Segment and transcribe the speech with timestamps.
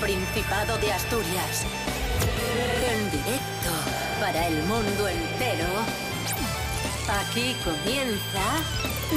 [0.00, 1.64] Principado de Asturias.
[2.90, 3.70] En directo
[4.20, 5.66] para el mundo entero.
[7.08, 8.42] Aquí comienza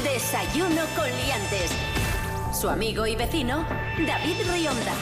[0.03, 1.71] Desayuno con Liantes.
[2.53, 3.65] Su amigo y vecino,
[4.07, 4.93] David Rionda.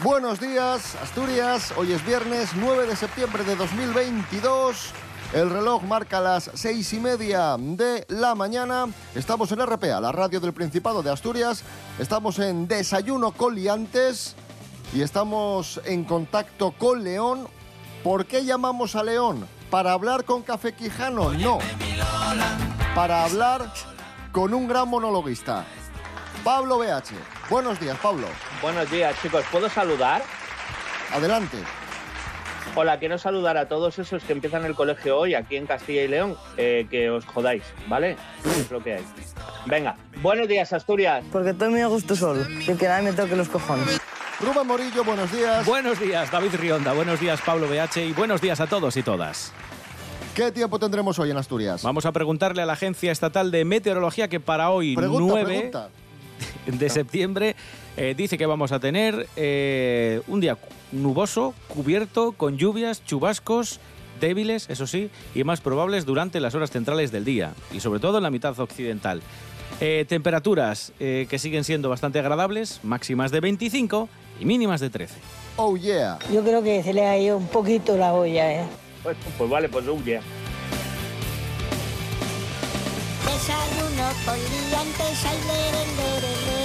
[0.00, 1.72] Buenos días, Asturias.
[1.78, 4.92] Hoy es viernes 9 de septiembre de 2022.
[5.34, 8.86] El reloj marca las seis y media de la mañana.
[9.16, 11.64] Estamos en RPA, la radio del Principado de Asturias.
[11.98, 14.34] Estamos en Desayuno con Liantes
[14.92, 17.46] y estamos en contacto con León.
[18.02, 19.46] ¿Por qué llamamos a León?
[19.70, 21.32] ¿Para hablar con Café Quijano?
[21.34, 21.58] No.
[22.96, 23.72] Para hablar
[24.32, 25.64] con un gran monologuista.
[26.42, 27.14] Pablo BH.
[27.48, 28.26] Buenos días, Pablo.
[28.60, 29.44] Buenos días, chicos.
[29.52, 30.24] ¿Puedo saludar?
[31.12, 31.58] Adelante.
[32.76, 36.08] Hola, quiero saludar a todos esos que empiezan el colegio hoy aquí en Castilla y
[36.08, 36.36] León.
[36.56, 38.16] eh, que os jodáis, ¿vale?
[38.44, 39.04] Es lo que hay.
[39.66, 41.24] Venga, buenos días, Asturias.
[41.30, 42.42] Porque estoy muy a gusto solo.
[42.48, 44.00] Y que nadie me toque los cojones.
[44.40, 45.64] Rubén Morillo, buenos días.
[45.64, 46.92] Buenos días, David Rionda.
[46.92, 47.98] Buenos días, Pablo BH.
[48.08, 49.52] Y buenos días a todos y todas.
[50.34, 51.84] ¿Qué tiempo tendremos hoy en Asturias?
[51.84, 55.88] Vamos a preguntarle a la Agencia Estatal de Meteorología que para hoy, Pregunta, 9 pregunta.
[56.66, 57.54] de septiembre,
[57.96, 60.58] eh, dice que vamos a tener eh, un día
[60.92, 63.80] nuboso, cubierto, con lluvias, chubascos
[64.20, 68.18] débiles, eso sí, y más probables durante las horas centrales del día, y sobre todo
[68.18, 69.20] en la mitad occidental.
[69.80, 74.08] Eh, temperaturas eh, que siguen siendo bastante agradables, máximas de 25
[74.40, 75.14] y mínimas de 13.
[75.56, 76.18] Oh yeah.
[76.32, 78.64] Yo creo que se le ha ido un poquito la olla, ¿eh?
[79.02, 80.20] Pues, pues vale, pues huye.
[83.26, 86.63] Desayuno con liantes, ay, lere, lere, lere.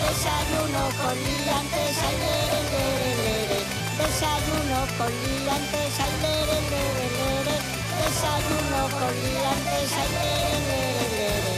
[0.00, 3.58] Desayuno con liantes, ay, lere, lere, lere.
[3.98, 7.56] Desayuno con liantes, ay, lere, lere, lere.
[8.00, 11.54] Desayuno con liantes, ay, lere, lere, lere.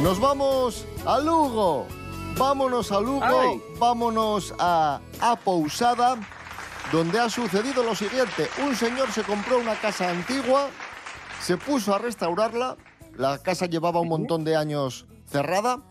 [0.00, 1.86] Nos vamos a Lugo.
[2.36, 3.62] Vámonos a Lugo, Ay.
[3.78, 6.16] vámonos a, a Pousada,
[6.92, 8.48] donde ha sucedido lo siguiente.
[8.64, 10.68] Un señor se compró una casa antigua,
[11.40, 12.76] se puso a restaurarla,
[13.16, 15.82] la casa llevaba un montón de años cerrada,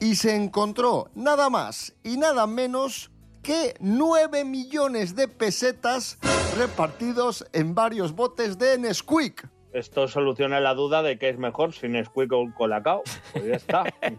[0.00, 3.10] y se encontró nada más y nada menos
[3.42, 6.18] que 9 millones de pesetas
[6.56, 9.48] repartidos en varios botes de Nesquik.
[9.72, 13.02] Esto soluciona la duda de que es mejor sin Nesquik o Colacao.
[13.32, 13.84] Pues ya está.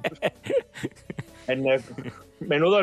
[1.48, 1.84] En el-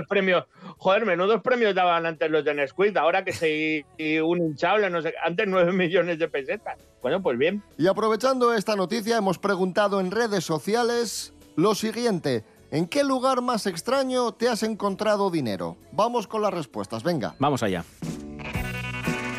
[0.08, 0.44] premios.
[0.80, 2.96] Joder, menudos premios daban antes los de Nesquik.
[2.96, 5.12] Ahora que se y un hinchable, no sé.
[5.22, 6.78] Antes 9 millones de pesetas.
[7.02, 7.62] Bueno, pues bien.
[7.76, 12.44] Y aprovechando esta noticia, hemos preguntado en redes sociales lo siguiente.
[12.70, 15.76] ¿En qué lugar más extraño te has encontrado dinero?
[15.92, 17.34] Vamos con las respuestas, venga.
[17.38, 17.84] Vamos allá.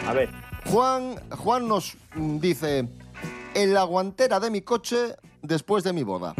[0.06, 0.30] A ver.
[0.68, 2.88] Juan, Juan nos mm, dice,
[3.56, 6.36] en la guantera de mi coche después de mi boda.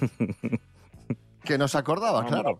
[1.44, 2.58] que no se acordaba, claro.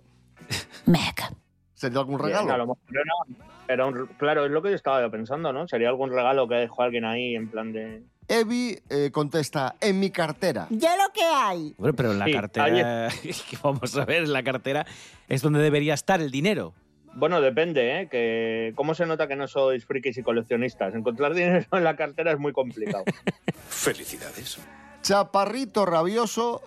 [1.74, 2.66] ¿Sería algún Bien, a lo regalo?
[2.66, 3.44] mejor era-
[3.74, 5.68] era un- claro, es lo que yo estaba pensando, ¿no?
[5.68, 8.02] Sería algún regalo que dejó alguien ahí en plan de.
[8.26, 10.66] Evi eh, contesta, en mi cartera.
[10.70, 11.74] Ya lo que hay.
[11.78, 13.08] Hombre, pero en la Sí, cartera,
[13.62, 14.86] vamos a ver, en la cartera
[15.28, 16.74] es donde debería estar el dinero.
[17.14, 18.08] Bueno, depende, ¿eh?
[18.10, 20.94] Que ¿Cómo se nota que no sois frikis y coleccionistas?
[20.94, 23.04] Encontrar dinero en la cartera es muy complicado.
[23.68, 24.58] Felicidades.
[25.02, 26.60] Chaparrito rabioso.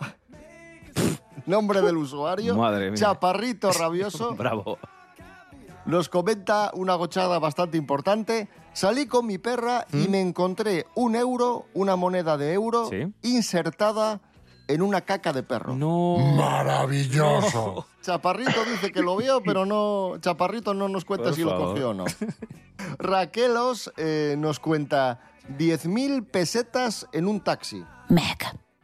[1.45, 2.55] Nombre del usuario.
[2.55, 2.99] Madre mía.
[2.99, 4.35] Chaparrito rabioso.
[4.35, 4.77] Bravo.
[5.85, 8.47] Nos comenta una gochada bastante importante.
[8.73, 12.89] Salí con mi perra y me encontré un euro, una moneda de euro, ¿Mm?
[12.89, 13.13] Sí.
[13.23, 14.21] insertada
[14.67, 15.75] en una caca de perro.
[15.75, 16.17] No.
[16.37, 17.87] Maravilloso.
[18.01, 20.13] Chaparrito dice que lo vio, pero no.
[20.21, 22.05] Chaparrito no nos cuenta Por si lo cogió o no.
[22.99, 25.19] Raquelos eh, nos cuenta
[25.57, 27.83] 10.000 pesetas en un taxi.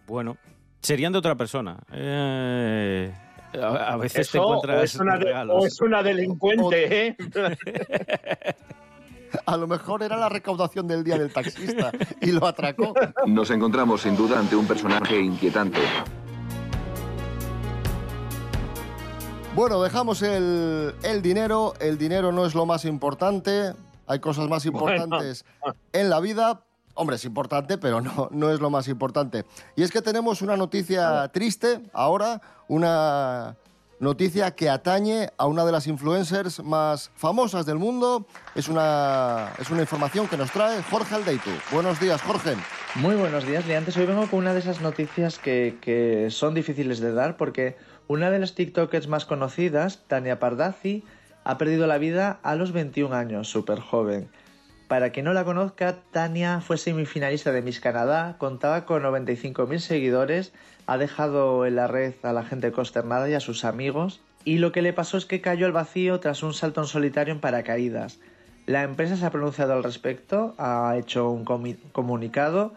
[0.08, 0.38] Bueno,
[0.82, 1.78] serían de otra persona.
[1.92, 3.14] Eh,
[3.62, 5.56] a, a veces te o encuentras es, una de- regalos.
[5.64, 7.18] o es una delincuente, ¿eh?
[9.46, 11.92] A lo mejor era la recaudación del día del taxista
[12.22, 12.94] y lo atracó.
[13.26, 15.80] Nos encontramos sin duda ante un personaje inquietante.
[19.54, 21.74] Bueno, dejamos el, el dinero.
[21.80, 23.74] El dinero no es lo más importante.
[24.08, 25.44] Hay cosas más importantes
[25.92, 26.62] en la vida.
[26.98, 29.46] Hombre, es importante, pero no, no es lo más importante.
[29.76, 33.56] Y es que tenemos una noticia triste ahora, una
[34.00, 38.26] noticia que atañe a una de las influencers más famosas del mundo.
[38.56, 41.52] Es una, es una información que nos trae Jorge Aldeitu.
[41.72, 42.56] Buenos días, Jorge.
[42.96, 43.98] Muy buenos días, Liantes.
[43.98, 47.78] Hoy vengo con una de esas noticias que, que son difíciles de dar porque
[48.08, 51.04] una de las TikTokers más conocidas, Tania Pardazzi,
[51.44, 54.30] ha perdido la vida a los 21 años, súper joven.
[54.88, 60.54] Para quien no la conozca, Tania fue semifinalista de Miss Canadá, contaba con 95.000 seguidores,
[60.86, 64.72] ha dejado en la red a la gente consternada y a sus amigos, y lo
[64.72, 68.20] que le pasó es que cayó al vacío tras un salto en solitario en paracaídas.
[68.66, 71.44] La empresa se ha pronunciado al respecto, ha hecho un
[71.92, 72.74] comunicado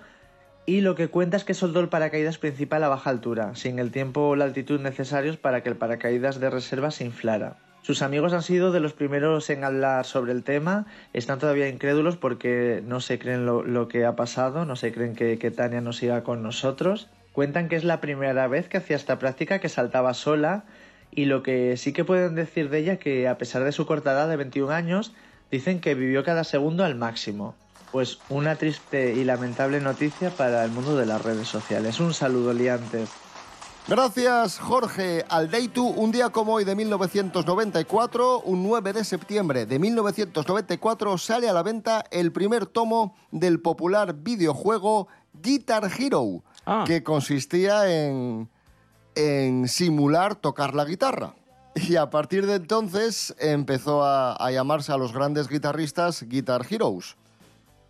[0.66, 3.92] y lo que cuenta es que soltó el paracaídas principal a baja altura, sin el
[3.92, 7.56] tiempo o la altitud necesarios para que el paracaídas de reserva se inflara.
[7.82, 12.16] Sus amigos han sido de los primeros en hablar sobre el tema, están todavía incrédulos
[12.16, 16.22] porque no se creen lo, que ha pasado, no se creen que, Tania no siga
[16.22, 17.08] con nosotros.
[17.32, 20.64] Cuentan que es la primera vez que hacía esta práctica, que saltaba sola,
[21.10, 24.12] y lo que sí que pueden decir de ella que a pesar de su corta
[24.12, 25.12] edad de 21 años,
[25.50, 27.54] dicen que vivió cada segundo al máximo.
[27.92, 31.98] Pues una triste y lamentable noticia para el mundo de las redes sociales.
[31.98, 33.10] Un saludo, liantes.
[33.90, 35.84] Gracias, Jorge Aldeitu.
[35.84, 41.64] Un día como hoy de 1994, un 9 de septiembre de 1994, sale a la
[41.64, 46.84] venta el primer tomo del popular videojuego Guitar Hero, Ah.
[46.87, 48.48] que consistía en,
[49.16, 51.34] en simular tocar la guitarra.
[51.75, 57.16] Y a partir de entonces empezó a, a llamarse a los grandes guitarristas Guitar Heroes.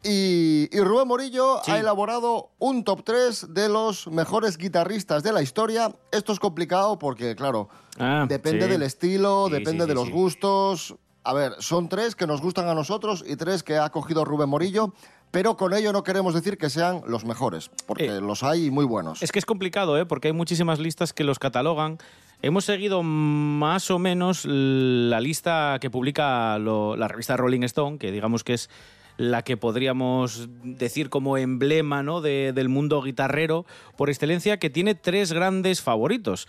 [0.02, 1.72] Y, y Rubén Morillo Sí.
[1.72, 5.92] ha elaborado un top 3 de los mejores guitarristas de la historia.
[6.10, 7.68] Esto es complicado porque, claro,
[7.98, 8.70] Ah, depende sí.
[8.70, 10.94] del estilo, Sí, depende de los gustos.
[11.22, 14.48] A ver, son tres que nos gustan a nosotros y tres que ha cogido Rubén
[14.48, 14.94] Morillo,
[15.30, 18.86] pero con ello no queremos decir que sean los mejores, porque Eh, los hay muy
[18.86, 19.22] buenos.
[19.22, 20.06] Es que es complicado, ¿eh?
[20.06, 21.98] porque hay muchísimas listas que los catalogan.
[22.40, 28.10] Hemos seguido más o menos la lista que publica lo- la revista Rolling Stone, que
[28.12, 28.70] digamos que es
[29.16, 32.20] la que podríamos decir como emblema ¿no?
[32.20, 33.66] de- del mundo guitarrero
[33.96, 36.48] por excelencia, que tiene tres grandes favoritos.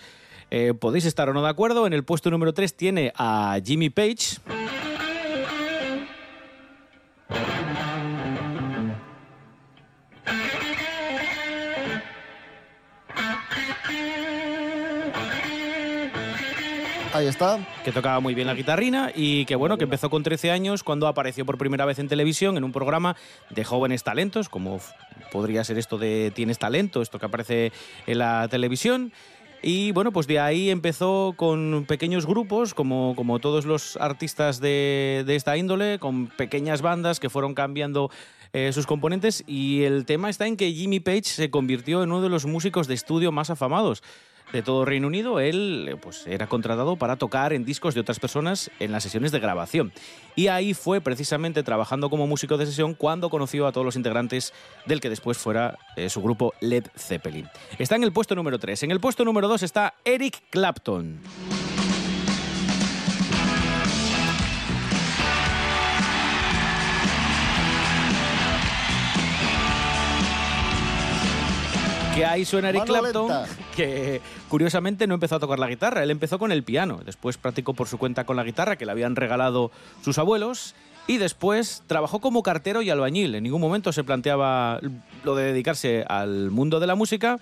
[0.51, 1.87] Eh, podéis estar o no de acuerdo.
[1.87, 4.37] En el puesto número 3 tiene a Jimmy Page.
[17.21, 17.59] Ahí está.
[17.85, 21.05] que tocaba muy bien la guitarrina y que bueno, que empezó con 13 años cuando
[21.05, 23.15] apareció por primera vez en televisión en un programa
[23.51, 24.79] de jóvenes talentos, como
[25.31, 27.71] podría ser esto de Tienes talento, esto que aparece
[28.07, 29.13] en la televisión.
[29.61, 35.23] Y bueno, pues de ahí empezó con pequeños grupos, como, como todos los artistas de,
[35.27, 38.09] de esta índole, con pequeñas bandas que fueron cambiando
[38.53, 39.43] eh, sus componentes.
[39.45, 42.87] Y el tema está en que Jimmy Page se convirtió en uno de los músicos
[42.87, 44.01] de estudio más afamados
[44.51, 48.19] de todo Reino Unido, él eh, pues, era contratado para tocar en discos de otras
[48.19, 49.91] personas en las sesiones de grabación.
[50.35, 54.53] Y ahí fue precisamente trabajando como músico de sesión cuando conoció a todos los integrantes
[54.85, 57.47] del que después fuera eh, su grupo Led Zeppelin.
[57.77, 58.83] Está en el puesto número 3.
[58.83, 61.19] En el puesto número 2 está Eric Clapton.
[72.13, 73.47] Que ahí suena Eric Mano Clapton, lenta.
[73.75, 77.73] que curiosamente no empezó a tocar la guitarra, él empezó con el piano, después practicó
[77.73, 79.71] por su cuenta con la guitarra que le habían regalado
[80.03, 80.75] sus abuelos.
[81.07, 83.33] Y después trabajó como cartero y albañil.
[83.33, 84.79] En ningún momento se planteaba
[85.23, 87.39] lo de dedicarse al mundo de la música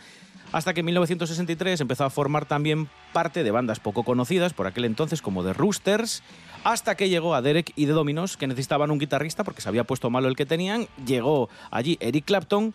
[0.52, 4.86] hasta que en 1963 empezó a formar también parte de bandas poco conocidas por aquel
[4.86, 6.24] entonces como The Roosters,
[6.64, 9.84] hasta que llegó a Derek y The Dominos que necesitaban un guitarrista porque se había
[9.84, 12.74] puesto malo el que tenían, llegó allí Eric Clapton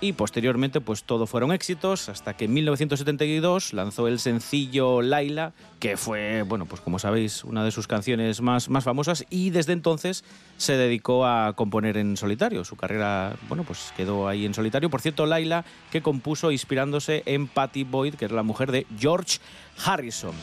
[0.00, 5.96] y posteriormente pues todo fueron éxitos hasta que en 1972 lanzó el sencillo Laila que
[5.96, 10.24] fue bueno pues como sabéis una de sus canciones más, más famosas y desde entonces
[10.56, 12.64] se dedicó a componer en solitario.
[12.64, 14.90] Su carrera bueno pues quedó ahí en solitario.
[14.90, 19.38] Por cierto Laila que compuso inspirándose en Patty Boyd que era la mujer de George
[19.84, 20.34] Harrison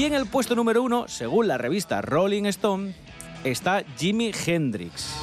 [0.00, 2.94] Y en el puesto número uno, según la revista Rolling Stone,
[3.44, 5.14] está Jimi Hendrix.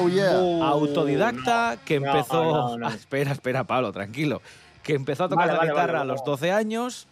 [0.00, 0.38] Oh yeah.
[0.66, 2.44] Autodidacta que empezó...
[2.44, 2.86] no, no.
[2.88, 4.40] Ah, espera, espera, Pablo, tranquilo.
[4.82, 6.30] Que empezó a tocar Vale, la vale, guitarra vale, a los vale.
[6.30, 7.06] 12 años.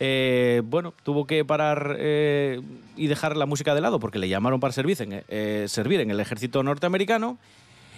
[0.00, 2.60] Eh, bueno, tuvo que parar eh,
[2.96, 6.10] y dejar la música de lado porque le llamaron para servir en, eh, servir en
[6.10, 7.38] el ejército norteamericano.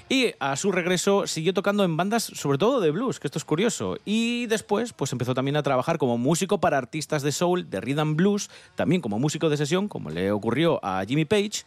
[0.08, 3.44] Y a su regreso siguió tocando en bandas, sobre todo de blues, que esto es
[3.44, 3.96] curioso.
[4.04, 8.14] Y después, pues empezó también a trabajar como músico para artistas de soul, de rhythm
[8.14, 11.64] blues, también como músico de sesión, como le ocurrió a Jimmy Page.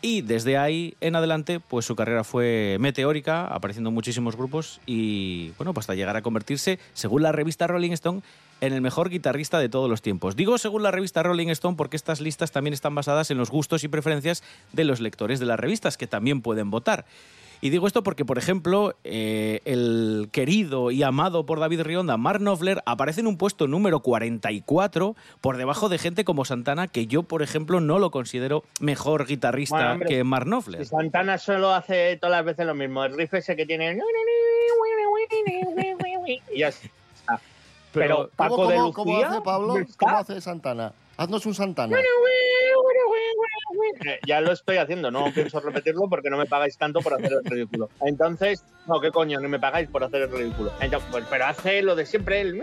[0.00, 5.50] Y desde ahí en adelante, pues su carrera fue meteórica, apareciendo en muchísimos grupos y,
[5.58, 8.22] bueno, pues hasta llegar a convertirse, según la revista Rolling Stone,
[8.60, 10.36] en el mejor guitarrista de todos los tiempos.
[10.36, 13.82] Digo según la revista Rolling Stone porque estas listas también están basadas en los gustos
[13.82, 17.04] y preferencias de los lectores de las revistas, que también pueden votar.
[17.60, 22.38] Y digo esto porque, por ejemplo, eh, el querido y amado por David Rionda, Mark
[22.38, 27.24] Knopfler, aparece en un puesto número 44 por debajo de gente como Santana, que yo,
[27.24, 30.86] por ejemplo, no lo considero mejor guitarrista Bueno, hombre, que Mark Knopfler.
[30.86, 33.04] Santana solo hace todas las veces lo mismo.
[33.04, 33.98] El riff ese que tiene.
[36.52, 37.40] Y ya está.
[37.92, 39.74] Pero, Paco ¿Cómo, de hace Pablo?
[39.96, 40.92] ¿Cómo hace Santana?
[41.16, 41.96] Haznos un Santana.
[44.04, 47.32] Eh, Ya lo estoy haciendo, no pienso repetirlo porque no me pagáis tanto por hacer
[47.32, 47.88] el ridículo.
[48.00, 50.72] Entonces, no, qué coño, no me pagáis por hacer el ridículo.
[50.80, 52.62] Entonces, pues, pero hace lo de siempre, el...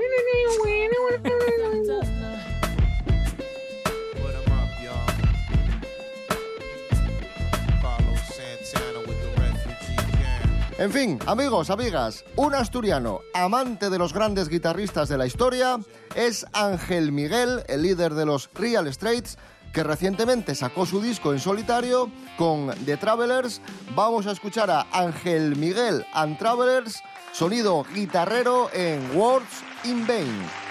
[10.77, 15.79] En fin, amigos, amigas, un asturiano, amante de los grandes guitarristas de la historia,
[16.15, 19.37] es Ángel Miguel, el líder de los Real Straits,
[19.75, 23.59] que recientemente sacó su disco en solitario con The Travelers.
[23.93, 27.03] Vamos a escuchar a Ángel Miguel and Travelers,
[27.33, 30.64] sonido guitarrero en Words in Vain.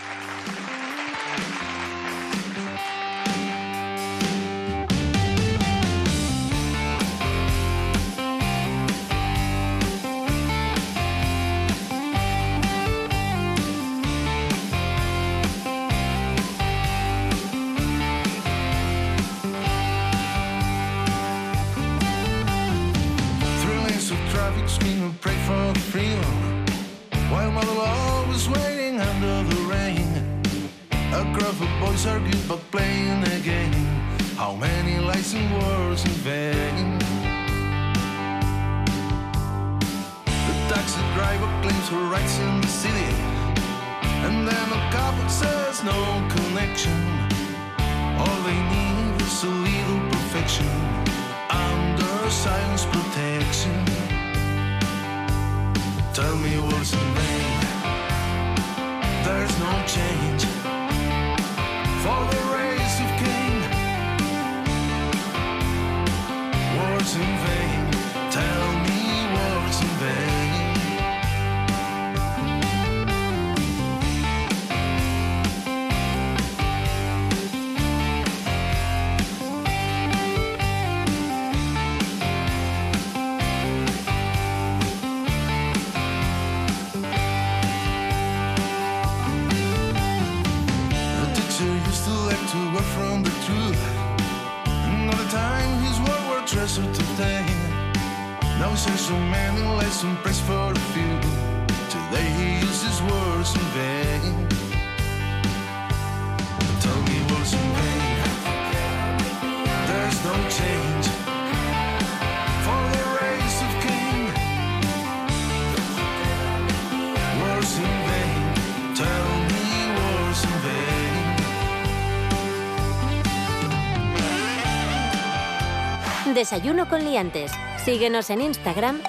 [126.35, 127.53] Desayuno con liantes.
[127.85, 129.01] Síguenos en Instagram,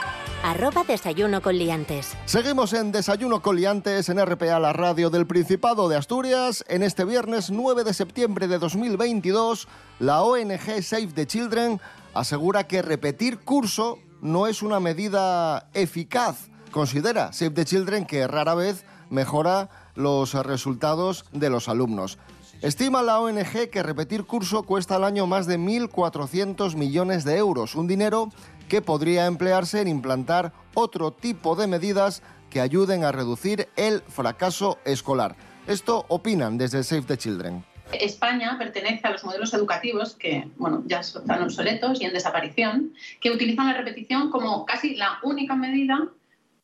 [0.43, 2.15] arroba desayuno con liantes.
[2.25, 6.63] Seguimos en Desayuno Coliantes en RPA, la radio del Principado de Asturias.
[6.67, 9.67] En este viernes 9 de septiembre de 2022,
[9.97, 11.81] la ONG Save the Children
[12.13, 16.49] asegura que repetir curso no es una medida eficaz.
[16.69, 22.19] Considera Save the Children que rara vez mejora los resultados de los alumnos.
[22.65, 27.75] Estima la ONG que repetir curso cuesta al año más de 1.400 millones de euros,
[27.75, 28.31] un dinero
[28.67, 34.79] que podría emplearse en implantar otro tipo de medidas que ayuden a reducir el fracaso
[34.83, 35.35] escolar.
[35.67, 37.63] Esto opinan desde Save the Children.
[37.91, 43.29] España pertenece a los modelos educativos que bueno, ya están obsoletos y en desaparición, que
[43.29, 45.99] utilizan la repetición como casi la única medida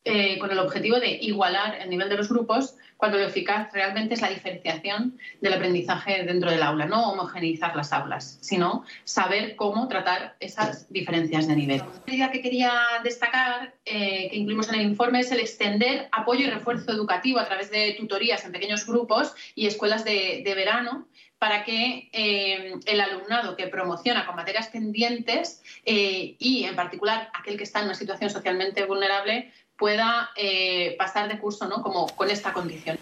[0.04, 4.14] eh, con el objetivo de igualar el nivel de los grupos, cuando lo eficaz realmente
[4.14, 9.88] es la diferenciación del aprendizaje dentro del aula, no homogeneizar las aulas, sino saber cómo
[9.88, 11.80] tratar esas diferencias de nivel.
[11.80, 12.72] La medida que quería
[13.04, 17.46] destacar, eh, que incluimos en el informe, es el extender apoyo y refuerzo educativo a
[17.46, 21.08] través de tutorías en pequeños grupos y escuelas de, de verano
[21.42, 27.58] para que eh, el alumnado que promociona con materias pendientes eh, y, en particular, aquel
[27.58, 29.52] que está en una situación socialmente vulnerable
[29.82, 31.82] pueda eh, pasar de curso ¿no?
[31.82, 33.00] como con esta condición.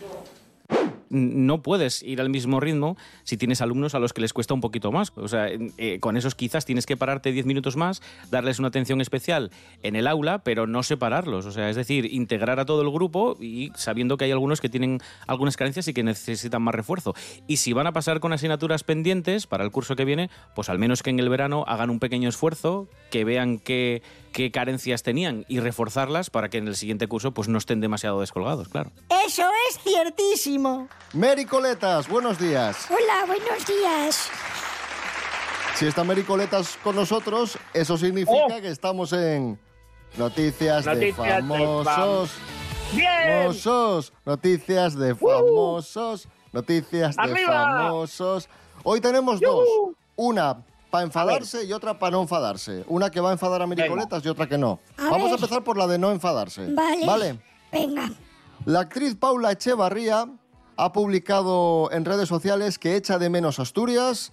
[1.09, 4.61] no puedes ir al mismo ritmo si tienes alumnos a los que les cuesta un
[4.61, 5.11] poquito más.
[5.17, 9.01] O sea, eh, con esos quizás tienes que pararte 10 minutos más, darles una atención
[9.01, 9.51] especial
[9.83, 11.45] en el aula, pero no separarlos.
[11.47, 14.69] O sea, es decir, integrar a todo el grupo y sabiendo que hay algunos que
[14.69, 17.13] tienen algunas carencias y que necesitan más refuerzo.
[17.45, 20.79] Y si van a pasar con asignaturas pendientes para el curso que viene, pues al
[20.79, 25.45] menos que en el verano hagan un pequeño esfuerzo, que vean que qué carencias tenían
[25.47, 28.91] y reforzarlas para que en el siguiente curso pues no estén demasiado descolgados, claro.
[29.25, 30.87] Eso es ciertísimo.
[31.13, 32.87] Mary Coletas, buenos días.
[32.89, 34.29] Hola, buenos días.
[35.75, 38.61] Si está Mary Coletas con nosotros, eso significa Oh.
[38.61, 39.57] que estamos en
[40.17, 42.31] Noticias, de Noticias de Famosos.
[42.93, 43.07] ¡Bien!
[43.43, 44.13] Famosos.
[44.25, 46.27] Noticias de famosos.
[46.51, 48.49] Noticias de famosos.
[48.83, 49.65] Hoy tenemos dos.
[50.15, 52.83] Una para enfadarse y otra para no enfadarse.
[52.87, 53.93] Una que va a enfadar a Mary Venga.
[53.95, 54.79] Coletas y otra que no.
[54.97, 55.31] A Vamos ver.
[55.31, 56.65] a empezar por la de no enfadarse.
[56.73, 57.05] Vale.
[57.05, 57.39] Vale.
[57.71, 58.11] Venga.
[58.65, 60.27] La actriz Paula Echevarría
[60.77, 64.31] ha publicado en redes sociales que echa de menos Asturias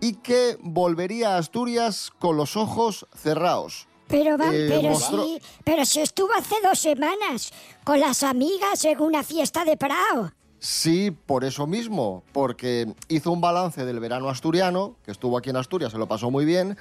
[0.00, 3.86] y que volvería a Asturias con los ojos cerrados.
[4.08, 7.52] Pero, va, Eh, pero mostró- sí, pero si estuvo hace dos semanas
[7.84, 10.32] con las amigas en una fiesta de Prado.
[10.60, 15.56] Sí, por eso mismo, porque hizo un balance del verano asturiano, que estuvo aquí en
[15.56, 16.76] Asturias, se lo pasó muy bien,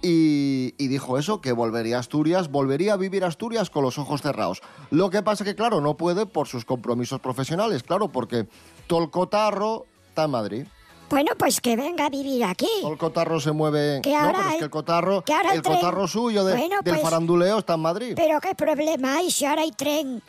[0.00, 4.22] y, y dijo eso, que volvería a Asturias, volvería a vivir Asturias con los ojos
[4.22, 4.62] cerrados.
[4.90, 8.48] Lo que pasa que, claro, no puede por sus compromisos profesionales, claro, porque
[8.86, 10.66] todo el cotarro está en Madrid.
[11.10, 12.68] Bueno, pues que venga a vivir aquí.
[12.84, 14.00] El cotarro se mueve...
[14.02, 16.94] Que no, ahora pero es que el cotarro, el el cotarro suyo de- Bueno, del
[16.94, 18.12] pues- faranduleo está en Madrid.
[18.16, 20.22] Pero qué problema hay si ahora hay tren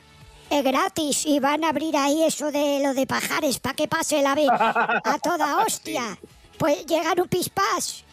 [0.50, 4.22] eh, gratis y van a abrir ahí eso de lo de pajares para que pase
[4.22, 6.18] la vez a toda hostia.
[6.58, 8.04] Pues llegan un pispás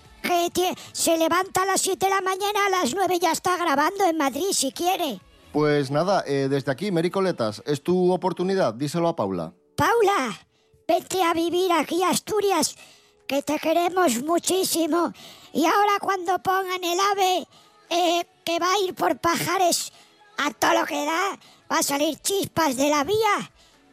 [0.52, 4.04] que se levanta a las 7 de la mañana, a las 9 ya está grabando
[4.04, 5.20] en Madrid si quiere.
[5.52, 9.52] Pues nada, eh, desde aquí, Mary Coletas, es tu oportunidad, díselo a Paula.
[9.76, 10.38] Paula,
[10.86, 12.76] vete a vivir aquí a Asturias,
[13.26, 15.12] que te queremos muchísimo.
[15.52, 17.46] Y ahora cuando pongan el ave
[17.90, 19.92] eh, que va a ir por pajares
[20.38, 21.38] a todo lo que da,
[21.70, 23.50] va a salir chispas de la vía.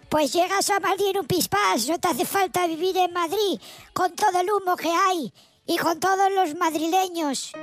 [0.10, 3.60] Pues llegas a Madrid en un pispás, no te hace falta vivir en Madrid
[3.94, 5.34] con todo el humo que hay
[5.66, 7.54] y con todos los madrileños.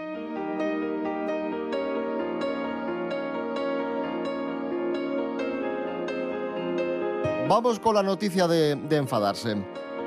[7.49, 9.57] Vamos con la noticia de, de enfadarse.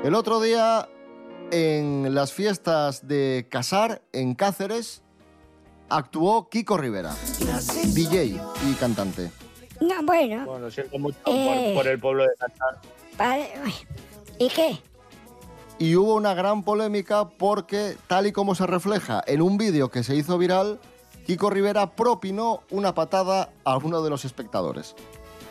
[0.02, 0.88] El otro día,
[1.50, 5.02] en las fiestas de Casar, en Cáceres,
[5.88, 7.14] actuó Kiko Rivera,
[7.94, 9.30] DJ y cantante.
[9.86, 11.72] No, bueno, Bueno, siento mucho Eh.
[11.74, 12.80] por, por el pueblo de Qatar.
[13.18, 13.50] vale.
[14.38, 14.78] ¿Y qué?
[15.78, 20.02] Y hubo una gran polémica porque, tal y como se refleja en un vídeo que
[20.04, 20.78] se hizo viral,
[21.26, 24.94] Kiko Rivera propinó una patada a uno de los espectadores.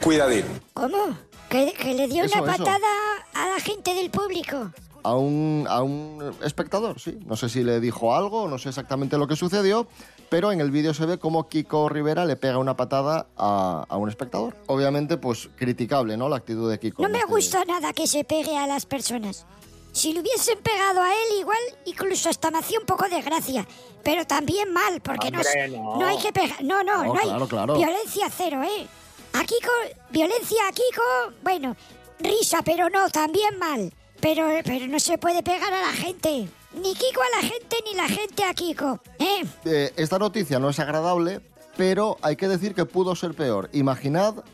[0.03, 0.45] Cuidadín.
[0.73, 1.17] ¿Cómo?
[1.49, 2.63] ¿Que, que le dio Eso, una eso.
[2.63, 2.87] patada
[3.33, 4.71] a la gente del público?
[5.03, 7.17] A un, a un espectador, sí.
[7.25, 9.85] No sé si le dijo algo, no sé exactamente lo que sucedió,
[10.29, 13.97] pero en el vídeo se ve como Kiko Rivera le pega una patada a, a
[13.97, 14.55] un espectador.
[14.67, 16.29] Obviamente, pues criticable, ¿no?
[16.29, 17.03] La actitud de Kiko.
[17.03, 19.45] No me este- gusta nada que se pegue a las personas.
[19.91, 23.67] Si le hubiesen pegado a él, igual incluso hasta me hacía un poco de gracia.
[24.03, 25.39] Pero también mal, porque no,
[25.69, 25.99] no.
[25.99, 26.63] no hay que pegar.
[26.63, 27.75] No, no, No, no, hay claro, claro.
[27.75, 28.87] violencia cero, ¿eh?
[29.33, 29.71] A Kiko,
[30.09, 31.75] violencia a Kiko, bueno,
[32.19, 33.93] risa, pero no, también mal.
[34.23, 36.47] Pero, pero no se puede pegar a la gente.
[36.75, 39.43] Ni Kiko a la gente, ni la gente a Kiko, ¿eh?
[39.65, 41.41] Eh, esta noticia no es agradable,
[41.75, 43.69] pero hay que decir que pudo ser peor.
[43.73, 44.45] Imaginad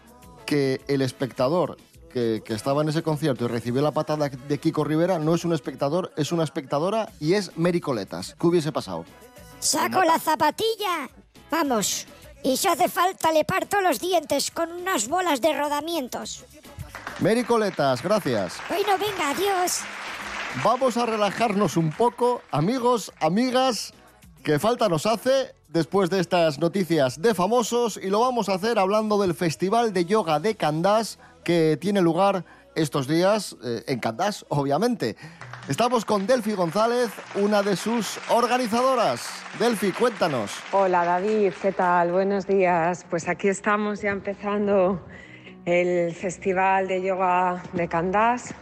[0.48, 1.78] que el espectador
[2.12, 5.46] que, que estaba en ese concierto y recibió la patada de Kiko Rivera no es
[5.46, 8.36] un espectador, es una espectadora y es Mary Coletas.
[8.42, 9.06] ¿Qué hubiese pasado?
[9.60, 11.12] Saco la zapatilla.
[11.52, 12.08] Vamos.
[12.42, 16.44] Y si hace falta le parto los dientes con unas bolas de rodamientos.
[17.22, 18.62] Mary Coletas, gracias.
[18.70, 19.82] Bueno, venga, adiós.
[20.64, 23.94] Vamos a relajarnos un poco, amigos, amigas,
[24.42, 28.80] que falta nos hace después de estas noticias de famosos y lo vamos a hacer
[28.80, 34.46] hablando del Festival de Yoga de Candás que tiene lugar estos días eh, en Candás,
[34.48, 35.18] obviamente.
[35.68, 39.28] Estamos con Delfi González, una de sus organizadoras.
[39.60, 40.52] Delfi, cuéntanos.
[40.72, 42.14] Hola David, ¿qué tal?
[42.14, 43.06] Buenos días.
[43.10, 45.06] Pues aquí estamos ya empezando
[45.66, 48.54] el Festival de Yoga de Candás,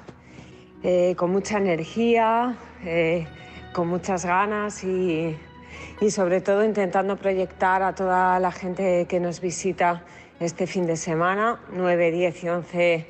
[0.84, 3.28] eh, con mucha energía, eh,
[3.74, 5.38] con muchas ganas y,
[6.02, 10.04] y sobre todo intentando proyectar a toda la gente que nos visita
[10.40, 13.06] este fin de semana, 9, 10 y 11,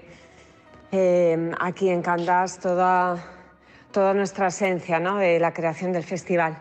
[0.92, 3.18] eh, aquí en Candás, toda,
[3.92, 5.18] toda nuestra esencia ¿no?
[5.18, 6.58] de la creación del festival.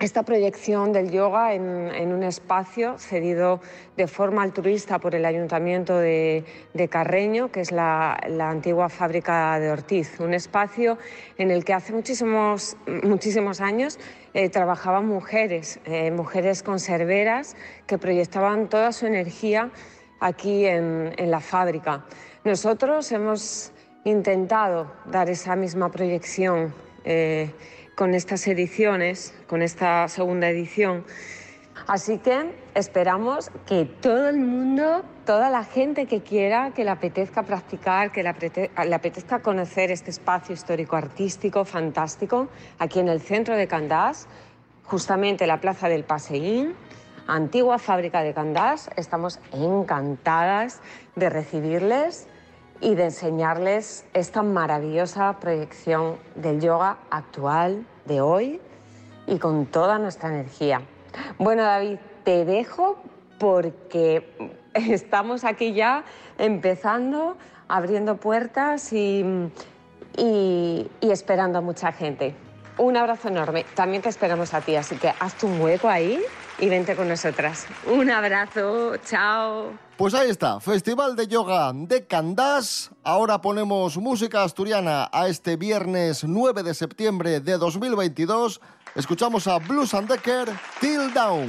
[0.00, 3.60] Esta proyección del yoga en, un espacio cedido
[3.96, 6.44] de forma altruista por el Ayuntamiento de,
[6.88, 10.98] Carreño, que es la, antigua fábrica de Ortiz, un espacio
[11.36, 13.98] en el que hace muchísimos, muchísimos años
[14.34, 17.56] eh, trabajaban mujeres, eh, mujeres conserveras
[17.88, 19.72] que proyectaban toda su energía
[20.20, 22.04] aquí en, en la fábrica.
[22.44, 23.72] Nosotros hemos
[24.04, 26.72] intentado dar esa misma proyección
[27.04, 27.50] eh,
[27.98, 31.04] con estas ediciones, con esta segunda edición,
[31.86, 37.44] Así que esperamos que todo el mundo, toda la gente que quiera, que le apetezca
[37.44, 42.48] practicar, que le, apete- le apetezca conocer este espacio histórico-artístico fantástico,
[42.80, 44.26] aquí en el centro de Candás,
[44.84, 46.74] justamente la Plaza del Paseín,
[47.28, 48.90] antigua fábrica de Candás.
[48.96, 50.80] Estamos encantadas
[51.14, 52.26] de recibirles
[52.80, 58.60] y de enseñarles esta maravillosa proyección del yoga actual de hoy
[59.26, 60.82] y con toda nuestra energía.
[61.38, 62.96] Bueno, David, te dejo
[63.38, 66.04] porque estamos aquí ya
[66.38, 67.36] empezando,
[67.68, 69.24] abriendo puertas y,
[70.16, 72.34] y- esperando a mucha gente.
[72.76, 73.64] Un abrazo enorme.
[73.74, 76.22] También te esperamos a ti, así que hazte un hueco ahí
[76.60, 77.66] y vente con nosotras.
[77.86, 79.87] Un abrazo, chao.
[79.98, 82.92] Pues ahí está, Festival de Yoga de Candás.
[83.02, 88.60] Ahora ponemos música asturiana a este viernes 9 de septiembre de 2022.
[88.94, 90.48] Escuchamos a Blues and Decker,
[90.80, 91.48] Till Down.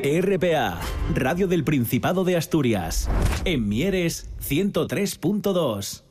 [0.00, 0.80] RPA,
[1.12, 3.08] Radio del Principado de Asturias.
[3.44, 6.04] En Mieres 103.2.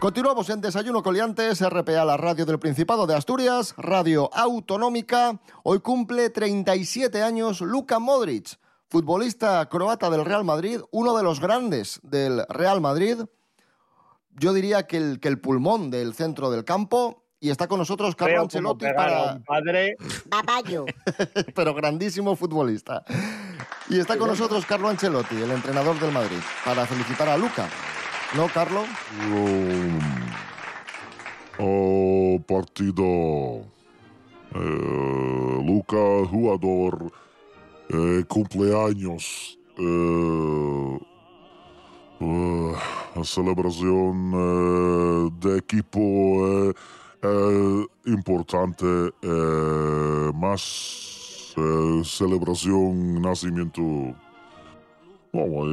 [0.00, 5.40] Continuamos en Desayuno Coliantes, RPA, la radio del Principado de Asturias, radio autonómica.
[5.62, 12.00] Hoy cumple 37 años Luka Modric, futbolista croata del Real Madrid, uno de los grandes
[12.02, 13.18] del Real Madrid.
[14.30, 17.22] Yo diría que el, que el pulmón del centro del campo.
[17.38, 19.38] Y está con nosotros Carlo Ancelotti para...
[19.44, 19.96] padre.
[21.54, 23.04] pero grandísimo futbolista.
[23.88, 27.68] Y está con nosotros Carlo Ancelotti, el entrenador del Madrid, para felicitar a Luca.
[28.34, 28.84] ¿No, Carlo?
[31.58, 33.66] Oh, partido.
[34.54, 37.12] Eh, Luca, jugador,
[37.88, 39.58] eh, cumpleaños.
[39.78, 40.98] Eh,
[42.20, 42.72] eh,
[43.22, 44.32] celebración
[45.40, 46.72] de equipo
[48.06, 49.12] importante.
[50.34, 51.54] más
[52.04, 53.82] celebración nacimiento.
[55.32, 55.64] Bueno,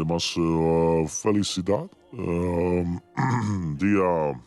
[1.07, 1.89] felicidad.
[3.77, 4.41] Día.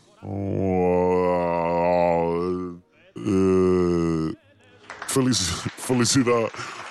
[5.08, 6.48] felici- felicidad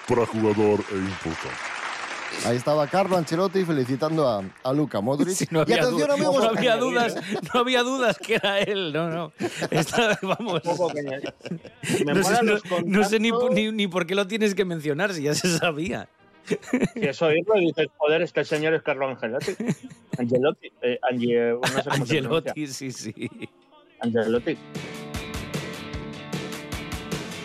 [0.08, 1.58] para jugador e importante.
[2.46, 5.36] Ahí estaba Carlo Ancelotti felicitando a, a Luca Modric.
[5.36, 6.44] Sí, no y había, atención, du- amigos.
[6.44, 7.16] no había dudas,
[7.54, 9.32] no había dudas que era él, no, no.
[9.72, 10.62] Está- vamos.
[12.06, 15.14] Me No sé, no- no sé ni, ni, ni por qué lo tienes que mencionar
[15.14, 16.10] si ya se sabía.
[16.46, 19.54] Si eso oírlo y dices, joder, este señor es Carlo Angelotti.
[20.20, 20.72] Angelotti.
[20.82, 21.90] Eh, Angie- no sé.
[21.90, 23.30] Angelotti, sí, sí.
[24.02, 24.58] Angelotti.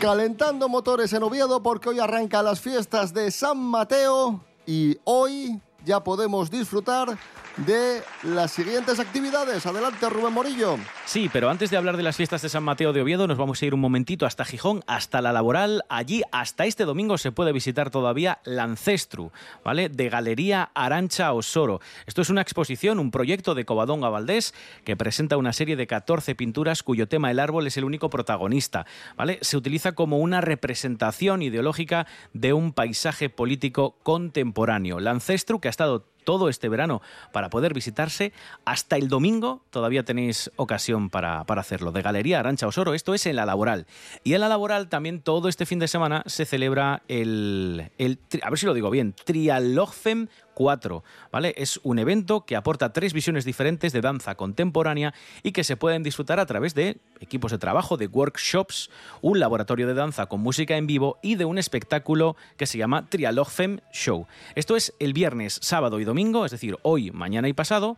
[0.01, 6.03] Calentando motores en Oviedo porque hoy arranca las fiestas de San Mateo y hoy ya
[6.03, 7.17] podemos disfrutar
[7.57, 9.67] de las siguientes actividades.
[9.67, 10.77] Adelante, Rubén Morillo.
[11.05, 13.61] Sí, pero antes de hablar de las fiestas de San Mateo de Oviedo, nos vamos
[13.61, 15.83] a ir un momentito hasta Gijón, hasta la laboral.
[15.89, 19.33] Allí, hasta este domingo, se puede visitar todavía Lancestru,
[19.65, 19.89] ¿vale?
[19.89, 21.81] De Galería Arancha Osoro.
[22.07, 26.35] Esto es una exposición, un proyecto de Covadonga Valdés, que presenta una serie de 14
[26.35, 29.39] pinturas cuyo tema el árbol es el único protagonista, ¿vale?
[29.43, 35.01] Se utiliza como una representación ideológica de un paisaje político contemporáneo.
[35.01, 37.03] Lancestru, que ha estado todo este verano
[37.33, 38.33] para poder visitarse.
[38.65, 41.93] Hasta el domingo todavía tenéis ocasión para, para hacerlo.
[41.93, 43.87] De Galería Arancha Osoro, esto es en la laboral.
[44.25, 48.51] Y en la laboral también todo este fin de semana se celebra el, el a
[48.51, 50.29] ver si lo digo bien, Trialogfem
[50.61, 51.03] 4,
[51.33, 51.55] ¿vale?
[51.57, 56.03] Es un evento que aporta tres visiones diferentes de danza contemporánea y que se pueden
[56.03, 58.91] disfrutar a través de equipos de trabajo, de workshops,
[59.23, 63.07] un laboratorio de danza con música en vivo y de un espectáculo que se llama
[63.09, 64.27] Trialogfem Show.
[64.55, 67.97] Esto es el viernes, sábado y domingo, es decir, hoy, mañana y pasado.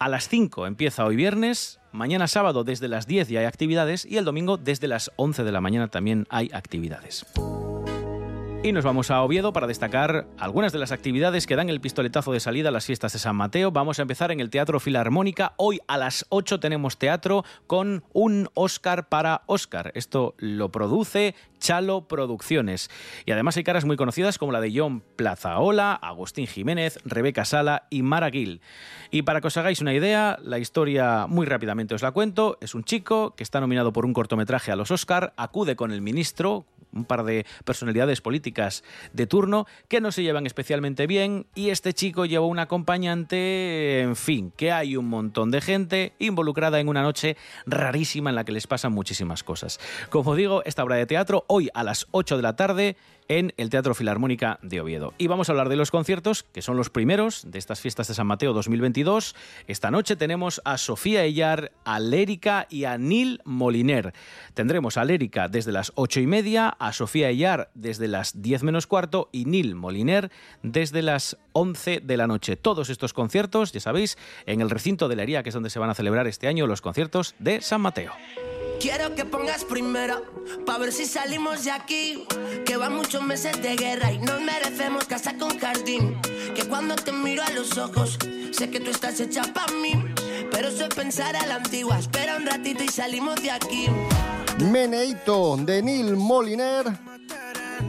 [0.00, 4.16] A las 5 empieza hoy viernes, mañana sábado desde las 10 ya hay actividades y
[4.16, 7.24] el domingo desde las 11 de la mañana también hay actividades.
[8.64, 12.32] Y nos vamos a Oviedo para destacar algunas de las actividades que dan el pistoletazo
[12.32, 13.72] de salida a las fiestas de San Mateo.
[13.72, 15.52] Vamos a empezar en el Teatro Filarmónica.
[15.58, 19.92] Hoy a las 8 tenemos teatro con un Oscar para Oscar.
[19.94, 22.88] Esto lo produce Chalo Producciones.
[23.26, 27.86] Y además hay caras muy conocidas como la de John Plazaola, Agustín Jiménez, Rebeca Sala
[27.90, 28.62] y Mara Gil.
[29.10, 32.56] Y para que os hagáis una idea, la historia muy rápidamente os la cuento.
[32.62, 36.00] Es un chico que está nominado por un cortometraje a los Oscar, acude con el
[36.00, 41.70] ministro, un par de personalidades políticas de turno que no se llevan especialmente bien y
[41.70, 46.88] este chico lleva un acompañante, en fin, que hay un montón de gente involucrada en
[46.88, 49.80] una noche rarísima en la que les pasan muchísimas cosas.
[50.10, 52.96] Como digo, esta obra de teatro hoy a las 8 de la tarde
[53.28, 55.14] en el Teatro Filarmónica de Oviedo.
[55.18, 58.14] Y vamos a hablar de los conciertos, que son los primeros de estas fiestas de
[58.14, 59.34] San Mateo 2022.
[59.66, 64.12] Esta noche tenemos a Sofía Ellar, a Lérica y a Nil Moliner.
[64.54, 68.86] Tendremos a Lérica desde las ocho y media, a Sofía Ellar desde las 10 menos
[68.86, 70.30] cuarto y Nil Moliner
[70.62, 72.56] desde las 11 de la noche.
[72.56, 75.78] Todos estos conciertos, ya sabéis, en el recinto de la Hería, que es donde se
[75.78, 78.12] van a celebrar este año los conciertos de San Mateo.
[78.80, 80.22] Quiero que pongas primero,
[80.66, 82.26] pa' ver si salimos de aquí.
[82.66, 86.20] Que van muchos meses de guerra y nos merecemos casa con jardín.
[86.54, 88.18] Que cuando te miro a los ojos,
[88.52, 89.92] sé que tú estás hecha pa' mí.
[90.50, 93.86] Pero eso es pensar a la antigua, espera un ratito y salimos de aquí.
[94.58, 96.86] Meneito de Nil Moliner.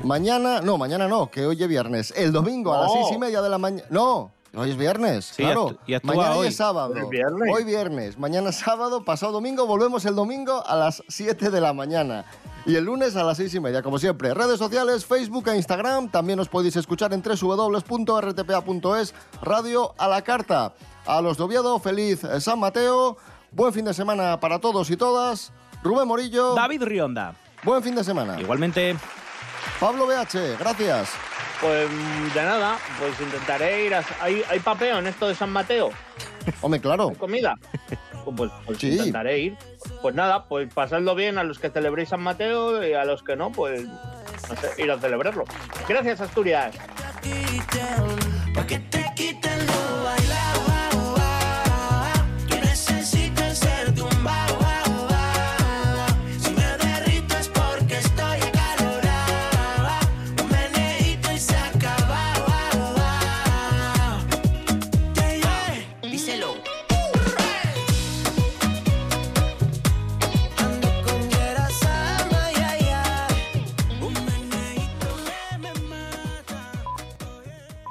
[0.04, 2.14] Mañana, no, mañana no, que hoy es viernes.
[2.16, 2.94] El domingo a las No.
[3.04, 3.88] seis y media de la mañana.
[3.90, 5.78] No, hoy es viernes, Sí, claro.
[5.86, 6.48] y mañana hoy.
[6.48, 6.94] es sábado.
[6.94, 7.50] Hoy es viernes.
[7.54, 8.18] Hoy viernes.
[8.18, 12.26] Mañana sábado, pasado domingo, volvemos el domingo a las 7 de la mañana.
[12.68, 14.34] Y el lunes a las seis y media, como siempre.
[14.34, 16.10] Redes sociales, Facebook e Instagram.
[16.10, 17.22] También os podéis escuchar en
[17.96, 19.14] www.rtpa.es.
[19.44, 20.74] Radio a la carta.
[21.06, 23.18] A los de Oviedo, feliz eh, San Mateo.
[23.52, 25.54] Buen fin de semana para todos y todas.
[25.84, 26.56] Rubén Morillo.
[26.56, 27.36] David Rionda.
[27.64, 28.42] Buen fin de semana.
[28.42, 28.96] Igualmente.
[29.80, 31.10] Pablo BH, gracias.
[31.62, 31.90] Pues
[32.34, 34.04] de nada, pues intentaré ir a...
[34.22, 35.92] ¿Hay, ¿Hay papeo en esto de San Mateo?
[36.62, 37.10] Hombre, claro.
[37.10, 37.58] ¿Hay comida?
[38.24, 39.58] Pues, pues, pues intentaré ir.
[40.02, 43.36] Pues nada, pues pasadlo bien a los que celebréis San Mateo y a los que
[43.36, 45.46] no, pues no sé, ir a celebrarlo.
[45.88, 46.76] Gracias, Asturias.